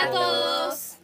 Hola 0.00 0.08
a 0.08 0.12
todos. 0.12 0.96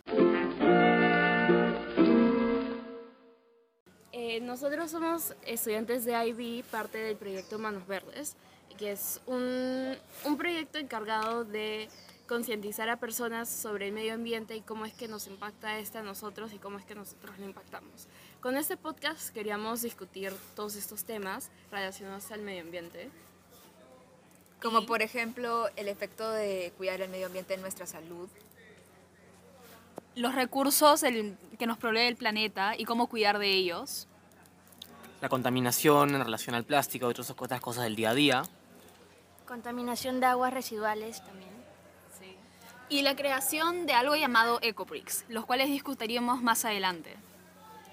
Eh, 4.12 4.40
nosotros 4.40 4.90
somos 4.90 5.34
estudiantes 5.44 6.06
de 6.06 6.12
IB, 6.28 6.64
parte 6.64 6.96
del 6.96 7.16
proyecto 7.16 7.58
Manos 7.58 7.86
Verdes, 7.86 8.36
que 8.78 8.92
es 8.92 9.20
un, 9.26 9.96
un 10.24 10.38
proyecto 10.38 10.78
encargado 10.78 11.44
de 11.44 11.90
concientizar 12.26 12.88
a 12.88 12.98
personas 12.98 13.50
sobre 13.50 13.88
el 13.88 13.92
medio 13.92 14.14
ambiente 14.14 14.56
y 14.56 14.62
cómo 14.62 14.86
es 14.86 14.94
que 14.94 15.08
nos 15.08 15.26
impacta 15.26 15.78
este 15.78 15.98
a 15.98 16.02
nosotros 16.02 16.54
y 16.54 16.58
cómo 16.58 16.78
es 16.78 16.86
que 16.86 16.94
nosotros 16.94 17.38
lo 17.38 17.44
impactamos. 17.44 18.08
Con 18.40 18.56
este 18.56 18.78
podcast 18.78 19.28
queríamos 19.28 19.82
discutir 19.82 20.32
todos 20.54 20.74
estos 20.74 21.04
temas 21.04 21.50
relacionados 21.70 22.30
al 22.30 22.40
medio 22.40 22.62
ambiente. 22.62 23.10
Como 24.62 24.86
por 24.86 25.02
ejemplo 25.02 25.68
el 25.76 25.88
efecto 25.88 26.30
de 26.30 26.72
cuidar 26.78 27.02
el 27.02 27.10
medio 27.10 27.26
ambiente 27.26 27.52
en 27.52 27.60
nuestra 27.60 27.86
salud. 27.86 28.30
Los 30.16 30.34
recursos 30.34 31.02
el- 31.02 31.36
que 31.58 31.66
nos 31.66 31.76
provee 31.78 32.00
el 32.08 32.16
planeta 32.16 32.74
y 32.76 32.84
cómo 32.86 33.06
cuidar 33.06 33.38
de 33.38 33.48
ellos. 33.52 34.08
La 35.20 35.28
contaminación 35.28 36.14
en 36.14 36.24
relación 36.24 36.54
al 36.54 36.64
plástico 36.64 37.06
y 37.06 37.10
otras 37.10 37.30
otras 37.30 37.60
cosas 37.60 37.84
del 37.84 37.96
día 37.96 38.10
a 38.10 38.14
día. 38.14 38.42
Contaminación 39.46 40.18
de 40.20 40.26
aguas 40.26 40.52
residuales 40.52 41.22
también. 41.24 41.46
Y 42.88 43.02
la 43.02 43.16
creación 43.16 43.84
de 43.86 43.92
algo 43.94 44.14
llamado 44.14 44.58
ecobricks, 44.62 45.24
los 45.28 45.44
cuales 45.44 45.68
discutiríamos 45.68 46.40
más 46.42 46.64
adelante. 46.64 47.14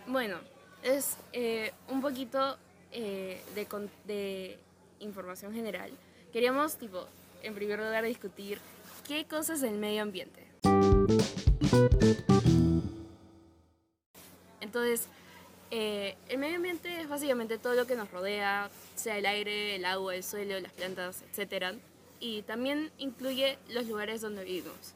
Bueno, 0.05 0.37
es 0.83 1.17
eh, 1.33 1.73
un 1.89 1.99
poquito 2.01 2.57
eh, 2.91 3.43
de, 3.55 3.67
de 4.05 4.59
información 4.99 5.51
general. 5.53 5.91
Queríamos, 6.31 6.77
tipo, 6.77 7.07
en 7.41 7.55
primer 7.55 7.79
lugar 7.79 8.03
discutir 8.05 8.59
qué 9.07 9.25
cosas 9.25 9.61
del 9.61 9.77
medio 9.79 10.03
ambiente. 10.03 10.47
Entonces, 14.61 15.07
eh, 15.71 16.15
el 16.29 16.37
medio 16.37 16.57
ambiente 16.57 17.01
es 17.01 17.09
básicamente 17.09 17.57
todo 17.57 17.73
lo 17.73 17.87
que 17.87 17.95
nos 17.95 18.11
rodea, 18.11 18.69
sea 18.95 19.17
el 19.17 19.25
aire, 19.25 19.75
el 19.75 19.85
agua, 19.85 20.15
el 20.15 20.23
suelo, 20.23 20.59
las 20.59 20.71
plantas, 20.71 21.23
etc. 21.35 21.77
Y 22.19 22.43
también 22.43 22.91
incluye 22.97 23.57
los 23.69 23.87
lugares 23.87 24.21
donde 24.21 24.43
vivimos. 24.43 24.93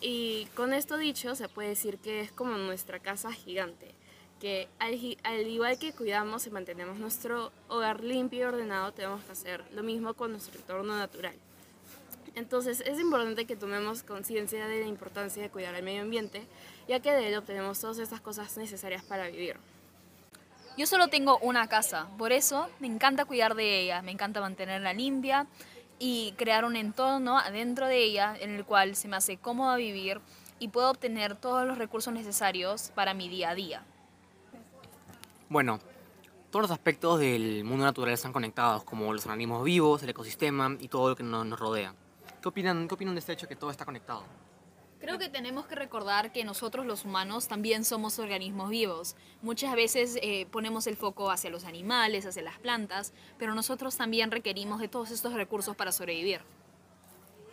Y 0.00 0.46
con 0.54 0.72
esto 0.72 0.96
dicho, 0.96 1.34
se 1.34 1.48
puede 1.48 1.70
decir 1.70 1.98
que 1.98 2.20
es 2.20 2.32
como 2.32 2.56
nuestra 2.56 2.98
casa 3.00 3.32
gigante, 3.32 3.94
que 4.40 4.68
al, 4.78 4.94
igual 5.46 5.78
que 5.78 5.92
cuidamos 5.92 6.46
y 6.46 6.50
mantenemos 6.50 6.98
nuestro 6.98 7.52
hogar 7.68 8.04
limpio 8.04 8.40
y 8.40 8.42
ordenado, 8.44 8.92
tenemos 8.92 9.24
que 9.24 9.32
hacer 9.32 9.64
lo 9.72 9.82
mismo 9.82 10.14
con 10.14 10.32
nuestro 10.32 10.58
entorno 10.58 10.96
natural. 10.98 11.34
Entonces 12.34 12.80
es 12.80 12.98
importante 12.98 13.44
que 13.44 13.56
tomemos 13.56 14.02
conciencia 14.02 14.66
de 14.66 14.80
la 14.80 14.86
importancia 14.86 15.42
de 15.42 15.50
cuidar 15.50 15.74
el 15.74 15.84
medio 15.84 16.02
ambiente, 16.02 16.46
ya 16.88 17.00
que 17.00 17.12
de 17.12 17.28
él 17.28 17.36
obtenemos 17.36 17.80
todas 17.80 17.98
estas 17.98 18.20
cosas 18.20 18.56
necesarias 18.56 19.04
para 19.04 19.28
vivir. 19.28 19.56
Yo 20.76 20.86
solo 20.86 21.06
tengo 21.06 21.38
una 21.38 21.68
casa, 21.68 22.08
por 22.18 22.32
eso 22.32 22.68
me 22.80 22.88
encanta 22.88 23.24
cuidar 23.24 23.54
de 23.54 23.80
ella, 23.80 24.02
me 24.02 24.10
encanta 24.10 24.40
mantenerla 24.40 24.92
limpia 24.92 25.46
y 26.00 26.34
crear 26.36 26.64
un 26.64 26.74
entorno 26.74 27.38
adentro 27.38 27.86
de 27.86 28.02
ella 28.02 28.36
en 28.40 28.50
el 28.50 28.64
cual 28.64 28.96
se 28.96 29.06
me 29.06 29.16
hace 29.16 29.36
cómodo 29.36 29.76
vivir 29.76 30.20
y 30.58 30.68
puedo 30.68 30.90
obtener 30.90 31.36
todos 31.36 31.64
los 31.64 31.78
recursos 31.78 32.12
necesarios 32.12 32.90
para 32.96 33.14
mi 33.14 33.28
día 33.28 33.50
a 33.50 33.54
día. 33.54 33.84
Bueno, 35.48 35.78
todos 36.50 36.64
los 36.64 36.70
aspectos 36.72 37.20
del 37.20 37.62
mundo 37.62 37.84
natural 37.84 38.12
están 38.12 38.32
conectados, 38.32 38.82
como 38.82 39.12
los 39.12 39.24
organismos 39.26 39.62
vivos, 39.62 40.02
el 40.02 40.10
ecosistema 40.10 40.76
y 40.80 40.88
todo 40.88 41.10
lo 41.10 41.16
que 41.16 41.22
nos, 41.22 41.46
nos 41.46 41.60
rodea. 41.60 41.94
¿Qué 42.44 42.50
opinan, 42.50 42.88
¿Qué 42.88 42.92
opinan 42.92 43.14
de 43.14 43.20
este 43.20 43.32
hecho 43.32 43.48
que 43.48 43.56
todo 43.56 43.70
está 43.70 43.86
conectado? 43.86 44.22
Creo 45.00 45.18
que 45.18 45.30
tenemos 45.30 45.64
que 45.64 45.76
recordar 45.76 46.30
que 46.30 46.44
nosotros 46.44 46.84
los 46.84 47.06
humanos 47.06 47.48
también 47.48 47.86
somos 47.86 48.18
organismos 48.18 48.68
vivos. 48.68 49.16
Muchas 49.40 49.74
veces 49.74 50.18
eh, 50.20 50.44
ponemos 50.50 50.86
el 50.86 50.94
foco 50.98 51.30
hacia 51.30 51.48
los 51.48 51.64
animales, 51.64 52.26
hacia 52.26 52.42
las 52.42 52.58
plantas, 52.58 53.14
pero 53.38 53.54
nosotros 53.54 53.96
también 53.96 54.30
requerimos 54.30 54.78
de 54.78 54.88
todos 54.88 55.10
estos 55.10 55.32
recursos 55.32 55.74
para 55.74 55.90
sobrevivir. 55.90 56.42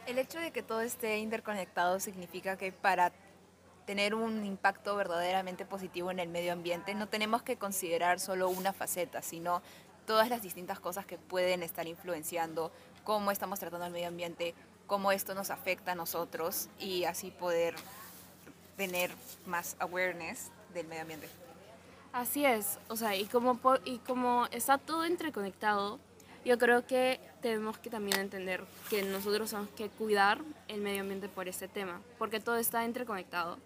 El 0.08 0.18
hecho 0.18 0.40
de 0.40 0.52
que 0.52 0.62
todo 0.62 0.82
esté 0.82 1.20
interconectado 1.20 2.02
significa 2.02 2.58
que 2.58 2.74
para 2.74 3.14
tener 3.86 4.14
un 4.14 4.44
impacto 4.44 4.98
verdaderamente 4.98 5.66
positivo 5.66 6.12
en 6.12 6.20
el 6.20 6.28
medio 6.28 6.52
ambiente 6.52 6.96
no 6.96 7.08
tenemos 7.08 7.44
que 7.44 7.56
considerar 7.56 8.20
solo 8.20 8.50
una 8.50 8.74
faceta, 8.74 9.22
sino 9.22 9.62
todas 10.06 10.30
las 10.30 10.42
distintas 10.42 10.82
cosas 10.82 11.06
que 11.06 11.18
pueden 11.18 11.64
estar 11.64 11.88
influenciando 11.88 12.74
cómo 13.04 13.32
estamos 13.32 13.60
tratando 13.60 13.86
el 13.86 13.92
medio 13.92 14.08
ambiente, 14.08 14.54
cómo 14.92 15.14
esto 15.14 15.34
nos 15.34 15.52
afecta 15.52 15.94
a 15.94 15.96
nosotros 15.96 16.68
y 16.78 17.06
así 17.06 17.32
poder 17.32 17.76
tener 18.76 19.10
más 19.46 19.78
awareness 19.80 20.52
del 20.74 20.86
medio 20.86 21.04
ambiente. 21.04 21.30
Así 22.12 22.46
es, 22.46 22.78
o 22.90 22.98
sea, 22.98 23.16
y 23.16 23.24
como, 23.24 23.58
y 23.86 24.00
como 24.00 24.48
está 24.52 24.78
todo 24.78 25.08
interconectado, 25.08 25.98
yo 26.44 26.58
creo 26.58 26.86
que 26.86 27.22
tenemos 27.42 27.78
que 27.78 27.90
también 27.90 28.20
entender 28.20 28.66
que 28.90 29.02
nosotros 29.04 29.52
tenemos 29.52 29.72
que 29.76 29.88
cuidar 29.88 30.42
el 30.68 30.82
medio 30.82 31.04
ambiente 31.04 31.30
por 31.30 31.48
este 31.48 31.70
tema, 31.70 32.02
porque 32.18 32.42
todo 32.42 32.58
está 32.58 32.84
interconectado 32.84 33.60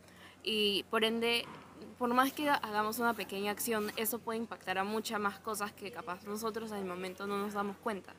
y 0.43 0.83
por 0.91 1.03
ende, 1.03 1.45
por 1.97 2.13
más 2.13 2.33
que 2.33 2.47
hagamos 2.51 2.99
una 2.99 3.15
pequeña 3.15 3.49
acción, 3.49 3.91
eso 3.97 4.19
puede 4.19 4.37
impactar 4.37 4.77
a 4.77 4.83
muchas 4.83 5.19
más 5.19 5.39
cosas 5.39 5.71
que 5.71 5.91
capaz 5.91 6.23
nosotros 6.25 6.71
el 6.71 6.85
momento 6.85 7.25
no 7.25 7.39
nos 7.39 7.55
damos 7.55 7.77
cuenta. 7.77 8.13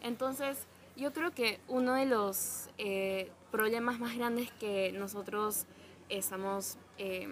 Entonces, 0.00 0.66
yo 0.96 1.12
creo 1.12 1.32
que 1.32 1.60
uno 1.68 1.94
de 1.94 2.06
los 2.06 2.68
eh, 2.78 3.30
problemas 3.50 3.98
más 3.98 4.16
grandes 4.16 4.50
que 4.52 4.92
nosotros 4.92 5.66
estamos... 6.08 6.78
eh, 6.98 7.28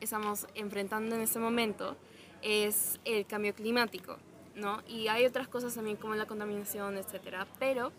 estamos 0.00 0.46
enfrentando 0.54 1.16
en 1.16 1.22
este 1.22 1.38
momento 1.38 1.96
es 2.42 3.00
el 3.04 3.26
cambio 3.26 3.54
climático, 3.54 4.16
¿no? 4.54 4.82
Y 4.86 5.08
hay 5.08 5.26
otras 5.26 5.48
cosas 5.48 5.74
también 5.74 5.96
como 5.96 6.14
la 6.14 6.26
contaminación, 6.26 6.96
etcétera, 6.96 7.46
pero 7.58 7.92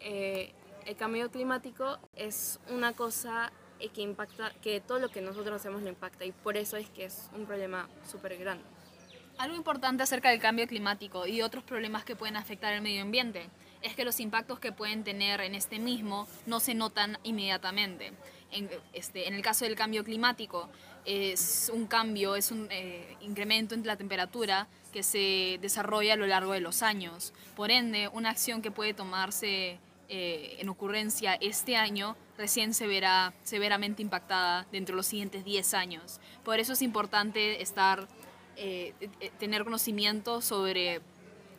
eh, 0.00 0.52
el 0.86 0.96
cambio 0.96 1.30
climático 1.30 1.98
es 2.14 2.60
una 2.70 2.92
cosa 2.92 3.52
que 3.94 4.02
impacta, 4.02 4.52
que 4.60 4.80
todo 4.80 4.98
lo 4.98 5.08
que 5.08 5.20
nosotros 5.20 5.56
hacemos 5.56 5.82
lo 5.82 5.88
impacta 5.88 6.24
y 6.24 6.32
por 6.32 6.56
eso 6.56 6.76
es 6.76 6.90
que 6.90 7.04
es 7.04 7.30
un 7.34 7.46
problema 7.46 7.88
súper 8.10 8.36
grande. 8.36 8.64
Algo 9.38 9.54
importante 9.54 10.02
acerca 10.02 10.30
del 10.30 10.40
cambio 10.40 10.66
climático 10.66 11.26
y 11.26 11.42
otros 11.42 11.62
problemas 11.62 12.04
que 12.04 12.16
pueden 12.16 12.36
afectar 12.36 12.72
el 12.72 12.82
medio 12.82 13.02
ambiente 13.02 13.48
es 13.82 13.94
que 13.94 14.04
los 14.04 14.20
impactos 14.20 14.58
que 14.58 14.72
pueden 14.72 15.04
tener 15.04 15.40
en 15.40 15.54
este 15.54 15.78
mismo 15.78 16.26
no 16.46 16.60
se 16.60 16.74
notan 16.74 17.18
inmediatamente. 17.22 18.12
En, 18.50 18.70
este, 18.92 19.28
en 19.28 19.34
el 19.34 19.42
caso 19.42 19.64
del 19.64 19.76
cambio 19.76 20.04
climático, 20.04 20.68
es 21.04 21.70
un 21.72 21.86
cambio, 21.86 22.36
es 22.36 22.50
un 22.50 22.68
eh, 22.70 23.16
incremento 23.20 23.74
en 23.74 23.86
la 23.86 23.96
temperatura 23.96 24.68
que 24.92 25.02
se 25.02 25.58
desarrolla 25.60 26.14
a 26.14 26.16
lo 26.16 26.26
largo 26.26 26.52
de 26.52 26.60
los 26.60 26.82
años. 26.82 27.32
Por 27.56 27.70
ende, 27.70 28.08
una 28.08 28.30
acción 28.30 28.62
que 28.62 28.70
puede 28.70 28.94
tomarse 28.94 29.78
eh, 30.08 30.56
en 30.58 30.68
ocurrencia 30.68 31.34
este 31.34 31.76
año 31.76 32.16
recién 32.38 32.72
se 32.72 32.86
verá 32.86 33.34
severamente 33.42 34.00
impactada 34.00 34.66
dentro 34.72 34.94
de 34.94 34.98
los 34.98 35.06
siguientes 35.06 35.44
10 35.44 35.74
años. 35.74 36.20
Por 36.44 36.60
eso 36.60 36.72
es 36.72 36.82
importante 36.82 37.62
estar 37.62 38.08
eh, 38.56 38.92
tener 39.38 39.64
conocimiento 39.64 40.40
sobre 40.40 41.00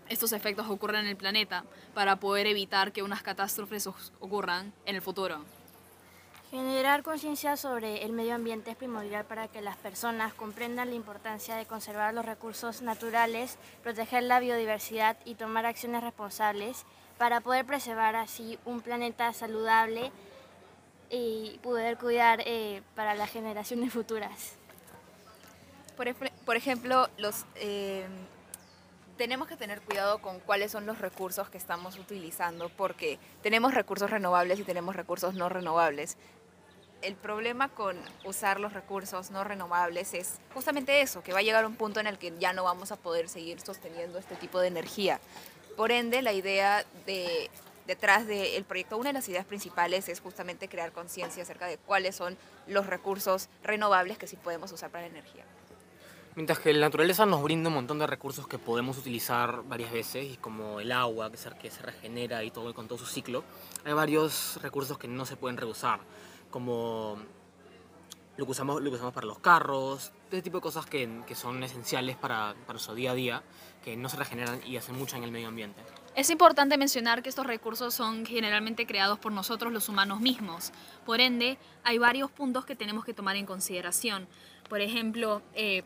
estos 0.10 0.32
efectos 0.34 0.68
ocurren 0.70 1.02
en 1.02 1.08
el 1.08 1.16
planeta 1.18 1.64
para 1.94 2.18
poder 2.18 2.48
evitar 2.48 2.92
que 2.92 3.04
unas 3.04 3.22
catástrofes 3.22 3.88
ocurran 4.20 4.74
en 4.86 4.96
el 4.96 5.02
futuro. 5.02 5.40
Generar 6.52 7.04
conciencia 7.04 7.56
sobre 7.58 8.04
el 8.04 8.12
medio 8.12 8.34
ambiente 8.34 8.72
es 8.72 8.76
primordial 8.78 9.24
para 9.26 9.48
que 9.48 9.62
las 9.62 9.78
personas 9.78 10.34
comprendan 10.34 10.90
la 10.90 10.96
importancia 10.96 11.56
de 11.56 11.68
conservar 11.68 12.14
los 12.16 12.26
recursos 12.26 12.82
naturales, 12.82 13.58
proteger 13.84 14.24
la 14.24 14.40
biodiversidad 14.40 15.16
y 15.26 15.36
tomar 15.36 15.68
acciones 15.68 16.02
responsables 16.04 16.86
para 17.20 17.42
poder 17.42 17.66
preservar 17.66 18.16
así 18.16 18.58
un 18.66 18.82
planeta 18.82 19.32
saludable 19.34 20.12
y 21.12 21.60
poder 21.62 21.98
cuidar 21.98 22.42
eh, 22.46 22.82
para 22.96 23.14
las 23.14 23.30
generaciones 23.30 23.94
futuras. 23.94 24.54
Por, 25.98 26.08
ejemplo- 26.08 26.32
por 26.46 26.56
ejemplo, 26.56 27.10
los, 27.18 27.46
eh, 27.56 28.08
tenemos 29.20 29.50
que 29.50 29.58
tener 29.58 29.82
cuidado 29.82 30.20
con 30.20 30.40
cuáles 30.40 30.72
son 30.72 30.86
los 30.86 31.00
recursos 31.00 31.50
que 31.50 31.58
estamos 31.58 32.00
utilizando, 32.00 32.70
porque 32.70 33.20
tenemos 33.44 33.74
recursos 33.74 34.10
renovables 34.10 34.60
y 34.60 34.64
tenemos 34.64 34.96
recursos 34.96 35.34
no 35.34 35.50
renovables. 35.50 36.16
El 37.02 37.16
problema 37.16 37.68
con 37.68 37.98
usar 38.24 38.62
los 38.62 38.72
recursos 38.72 39.30
no 39.30 39.44
renovables 39.44 40.14
es 40.14 40.40
justamente 40.54 41.02
eso, 41.02 41.22
que 41.22 41.34
va 41.34 41.40
a 41.40 41.42
llegar 41.42 41.66
un 41.66 41.76
punto 41.76 42.00
en 42.00 42.08
el 42.08 42.18
que 42.18 42.34
ya 42.40 42.54
no 42.54 42.64
vamos 42.64 42.94
a 42.94 42.96
poder 42.96 43.28
seguir 43.28 43.60
sosteniendo 43.60 44.20
este 44.20 44.36
tipo 44.36 44.62
de 44.62 44.70
energía. 44.70 45.20
Por 45.76 45.92
ende, 45.92 46.22
la 46.22 46.32
idea 46.32 46.86
de, 47.06 47.50
detrás 47.88 48.26
del 48.26 48.64
proyecto, 48.64 48.98
una 48.98 49.10
de 49.10 49.14
las 49.16 49.28
ideas 49.28 49.46
principales 49.46 50.08
es 50.08 50.22
justamente 50.22 50.70
crear 50.70 50.94
conciencia 50.94 51.44
acerca 51.44 51.68
de 51.68 51.78
cuáles 51.78 52.16
son 52.16 52.38
los 52.68 52.88
recursos 52.88 53.50
renovables 53.64 54.18
que 54.18 54.28
sí 54.28 54.38
podemos 54.38 54.72
usar 54.72 54.90
para 54.92 55.02
la 55.02 55.10
energía. 55.10 55.44
Mientras 56.40 56.60
que 56.60 56.72
la 56.72 56.88
naturaleza 56.88 57.26
nos 57.26 57.44
brinda 57.44 57.68
un 57.68 57.76
montón 57.76 58.00
de 58.00 58.08
recursos 58.08 58.48
que 58.48 58.58
podemos 58.58 58.98
utilizar 58.98 59.62
varias 59.68 59.92
veces, 59.92 60.26
y 60.26 60.38
como 60.38 60.80
el 60.80 60.94
agua 60.94 61.30
que 61.30 61.36
se, 61.36 61.50
que 61.58 61.70
se 61.70 61.82
regenera 61.82 62.46
y 62.46 62.50
todo 62.50 62.74
con 62.74 62.88
todo 62.88 62.98
su 62.98 63.06
ciclo, 63.06 63.44
hay 63.84 63.92
varios 63.92 64.58
recursos 64.62 64.98
que 64.98 65.10
no 65.10 65.26
se 65.26 65.36
pueden 65.36 65.58
reusar. 65.58 66.00
como 66.50 67.18
lo 68.38 68.46
que 68.46 68.52
usamos, 68.52 68.82
lo 68.82 68.90
que 68.90 68.96
usamos 68.96 69.14
para 69.14 69.28
los 69.28 69.40
carros, 69.40 70.14
este 70.24 70.42
tipo 70.42 70.60
de 70.60 70.62
cosas 70.62 70.86
que, 70.86 71.10
que 71.28 71.36
son 71.36 71.62
esenciales 71.62 72.16
para, 72.16 72.56
para 72.62 72.76
nuestro 72.76 72.96
día 72.96 73.12
a 73.12 73.16
día, 73.16 73.44
que 73.84 73.98
no 73.98 74.08
se 74.08 74.16
regeneran 74.16 74.62
y 74.66 74.78
hacen 74.78 74.98
mucho 74.98 75.18
en 75.18 75.26
el 75.26 75.32
medio 75.32 75.50
ambiente. 75.50 75.82
Es 76.16 76.30
importante 76.30 76.78
mencionar 76.78 77.22
que 77.22 77.28
estos 77.28 77.46
recursos 77.46 77.94
son 77.94 78.26
generalmente 78.26 78.88
creados 78.88 79.20
por 79.20 79.34
nosotros 79.34 79.74
los 79.74 79.90
humanos 79.90 80.22
mismos. 80.22 80.72
Por 81.06 81.20
ende, 81.20 81.58
hay 81.84 81.98
varios 81.98 82.32
puntos 82.32 82.64
que 82.64 82.78
tenemos 82.78 83.04
que 83.04 83.14
tomar 83.14 83.36
en 83.36 83.46
consideración. 83.46 84.26
Por 84.70 84.80
ejemplo, 84.80 85.42
eh, 85.54 85.84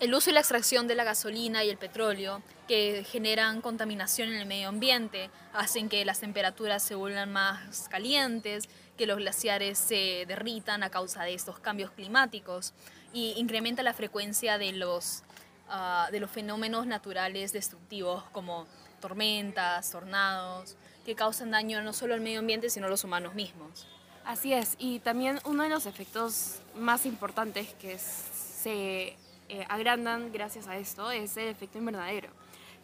el 0.00 0.14
uso 0.14 0.30
y 0.30 0.32
la 0.32 0.40
extracción 0.40 0.86
de 0.86 0.94
la 0.94 1.04
gasolina 1.04 1.64
y 1.64 1.70
el 1.70 1.76
petróleo, 1.76 2.42
que 2.68 3.04
generan 3.10 3.60
contaminación 3.60 4.28
en 4.28 4.36
el 4.36 4.46
medio 4.46 4.68
ambiente, 4.68 5.30
hacen 5.52 5.88
que 5.88 6.04
las 6.04 6.20
temperaturas 6.20 6.82
se 6.82 6.94
vuelvan 6.94 7.32
más 7.32 7.88
calientes, 7.88 8.68
que 8.96 9.06
los 9.06 9.18
glaciares 9.18 9.78
se 9.78 10.24
derritan 10.26 10.82
a 10.82 10.90
causa 10.90 11.24
de 11.24 11.34
estos 11.34 11.58
cambios 11.58 11.90
climáticos 11.90 12.74
y 13.12 13.34
incrementa 13.38 13.82
la 13.82 13.94
frecuencia 13.94 14.58
de 14.58 14.72
los, 14.72 15.22
ah, 15.68 16.08
de 16.12 16.20
los 16.20 16.30
fenómenos 16.30 16.86
naturales 16.86 17.52
destructivos 17.52 18.22
como 18.32 18.66
tormentas, 19.00 19.90
tornados, 19.90 20.76
que 21.04 21.14
causan 21.14 21.50
daño 21.50 21.82
no 21.82 21.92
solo 21.92 22.14
al 22.14 22.20
medio 22.20 22.40
ambiente, 22.40 22.70
sino 22.70 22.86
a 22.86 22.90
los 22.90 23.02
humanos 23.02 23.34
mismos. 23.34 23.86
Así 24.24 24.52
es, 24.52 24.76
y 24.78 25.00
también 25.00 25.40
uno 25.44 25.62
de 25.62 25.70
los 25.70 25.86
efectos 25.86 26.60
más 26.74 27.06
importantes 27.06 27.72
que 27.80 27.98
se 27.98 29.16
eh, 29.48 29.64
agrandan 29.68 30.32
gracias 30.32 30.68
a 30.68 30.76
esto 30.76 31.10
es 31.10 31.36
el 31.36 31.48
efecto 31.48 31.78
invernadero, 31.78 32.28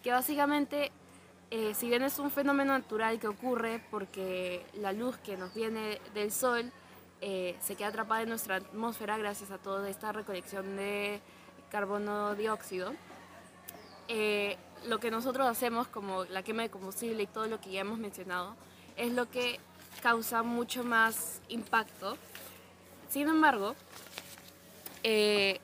que 0.02 0.10
básicamente, 0.10 0.92
eh, 1.50 1.74
si 1.74 1.88
bien 1.88 2.02
es 2.02 2.18
un 2.18 2.30
fenómeno 2.30 2.72
natural 2.72 3.18
que 3.18 3.28
ocurre 3.28 3.82
porque 3.90 4.64
la 4.74 4.92
luz 4.92 5.16
que 5.18 5.36
nos 5.36 5.54
viene 5.54 6.00
del 6.14 6.32
sol 6.32 6.72
eh, 7.20 7.56
se 7.60 7.76
queda 7.76 7.88
atrapada 7.88 8.22
en 8.22 8.28
nuestra 8.30 8.56
atmósfera 8.56 9.16
gracias 9.18 9.50
a 9.50 9.58
toda 9.58 9.88
esta 9.88 10.12
recolección 10.12 10.76
de 10.76 11.20
carbono 11.70 12.34
dióxido, 12.34 12.92
lo 14.86 15.00
que 15.00 15.10
nosotros 15.10 15.46
hacemos 15.46 15.88
como 15.88 16.24
la 16.24 16.42
quema 16.42 16.62
de 16.62 16.70
combustible 16.70 17.22
y 17.22 17.26
todo 17.26 17.46
lo 17.46 17.60
que 17.60 17.70
ya 17.70 17.80
hemos 17.80 17.98
mencionado 17.98 18.54
es 18.96 19.12
lo 19.12 19.30
que 19.30 19.58
causa 20.02 20.42
mucho 20.42 20.84
más 20.84 21.40
impacto. 21.48 22.16
Sin 23.08 23.28
embargo, 23.28 23.74
eh, 25.02 25.60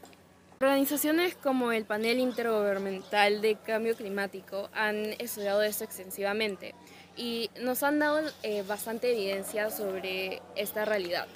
organizaciones 0.62 1.35
como 1.37 1.73
el 1.73 1.87
Panel 1.87 2.19
Intergubernamental 2.19 3.41
de 3.41 3.57
Cambio 3.57 3.97
Climático 3.97 4.69
han 4.75 5.15
estudiado 5.19 5.62
esto 5.62 5.85
extensivamente 5.85 6.75
y 7.17 7.51
nos 7.62 7.83
han 7.83 7.99
dado 7.99 8.21
eh, 8.43 8.62
bastante 8.69 9.11
evidencia 9.11 9.71
sobre 9.71 10.43
esta 10.57 10.85
realidad. 10.85 11.27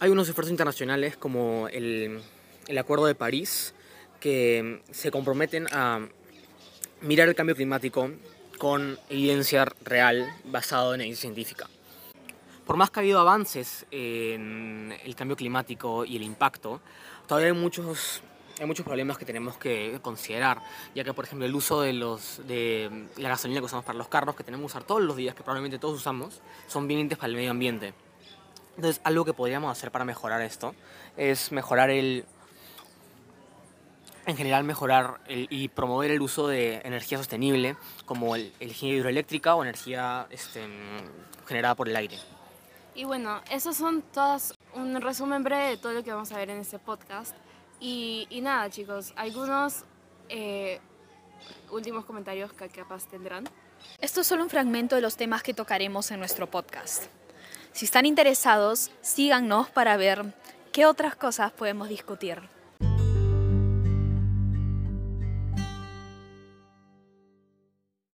Hay 0.00 0.10
unos 0.10 0.28
esfuerzos 0.28 0.50
internacionales 0.50 1.16
como 1.16 1.68
el, 1.68 2.20
el 2.68 2.76
Acuerdo 2.76 3.06
de 3.06 3.14
París 3.14 3.72
que 4.20 4.82
se 4.90 5.10
comprometen 5.10 5.66
a 5.72 6.06
mirar 7.00 7.26
el 7.26 7.34
cambio 7.34 7.56
climático 7.56 8.10
con 8.58 8.98
evidencia 9.08 9.64
real 9.82 10.28
basado 10.44 10.94
en 10.94 11.00
evidencia 11.00 11.22
científica. 11.22 11.70
Por 12.66 12.76
más 12.76 12.90
que 12.90 12.98
ha 12.98 13.02
habido 13.02 13.20
avances 13.20 13.86
en 13.92 14.92
el 15.04 15.14
cambio 15.14 15.36
climático 15.36 16.04
y 16.04 16.16
el 16.16 16.22
impacto, 16.22 16.80
todavía 17.26 17.52
hay 17.52 17.58
muchos, 17.58 18.22
hay 18.58 18.66
muchos 18.66 18.84
problemas 18.84 19.18
que 19.18 19.24
tenemos 19.24 19.56
que 19.56 19.98
considerar, 20.02 20.62
ya 20.94 21.04
que 21.04 21.12
por 21.12 21.24
ejemplo 21.24 21.46
el 21.46 21.54
uso 21.54 21.80
de, 21.80 21.92
los, 21.92 22.46
de 22.46 23.08
la 23.16 23.28
gasolina 23.28 23.60
que 23.60 23.66
usamos 23.66 23.84
para 23.84 23.98
los 23.98 24.08
carros, 24.08 24.36
que 24.36 24.44
tenemos 24.44 24.72
que 24.72 24.76
usar 24.78 24.84
todos 24.84 25.02
los 25.02 25.16
días, 25.16 25.34
que 25.34 25.42
probablemente 25.42 25.78
todos 25.78 25.96
usamos, 25.96 26.40
son 26.66 26.88
bien 26.88 27.08
para 27.08 27.26
el 27.26 27.34
medio 27.34 27.50
ambiente. 27.50 27.94
Entonces 28.76 29.00
algo 29.04 29.24
que 29.24 29.32
podríamos 29.32 29.70
hacer 29.70 29.90
para 29.90 30.04
mejorar 30.04 30.42
esto 30.42 30.74
es 31.16 31.50
mejorar 31.52 31.90
el 31.90 32.26
en 34.26 34.36
general 34.36 34.64
mejorar 34.64 35.20
y 35.28 35.68
promover 35.68 36.10
el 36.10 36.20
uso 36.20 36.48
de 36.48 36.80
energía 36.84 37.16
sostenible 37.16 37.76
como 38.04 38.34
el, 38.34 38.52
energía 38.58 38.94
hidroeléctrica 38.94 39.54
o 39.54 39.62
energía 39.62 40.26
este, 40.30 40.66
generada 41.46 41.76
por 41.76 41.88
el 41.88 41.94
aire. 41.94 42.18
Y 42.96 43.04
bueno, 43.04 43.42
esos 43.50 43.76
son 43.76 44.00
todas 44.00 44.54
un 44.72 44.98
resumen 45.02 45.44
breve 45.44 45.68
de 45.68 45.76
todo 45.76 45.92
lo 45.92 46.02
que 46.02 46.10
vamos 46.10 46.32
a 46.32 46.38
ver 46.38 46.48
en 46.48 46.60
este 46.60 46.78
podcast. 46.78 47.36
Y, 47.78 48.26
nada, 48.42 48.70
chicos, 48.70 49.12
algunos 49.16 49.84
eh, 50.30 50.80
últimos 51.70 52.06
comentarios 52.06 52.54
que 52.54 52.70
capaz 52.70 53.06
tendrán. 53.06 53.44
Esto 54.00 54.22
es 54.22 54.26
solo 54.26 54.44
un 54.44 54.48
fragmento 54.48 54.94
de 54.94 55.02
los 55.02 55.18
temas 55.18 55.42
que 55.42 55.52
tocaremos 55.52 56.10
en 56.10 56.20
nuestro 56.20 56.50
podcast. 56.50 57.04
Si 57.72 57.84
están 57.84 58.06
interesados, 58.06 58.90
síganos 59.02 59.68
para 59.68 59.98
ver 59.98 60.34
qué 60.72 60.86
otras 60.86 61.16
cosas 61.16 61.52
podemos 61.52 61.90
discutir. 61.90 62.55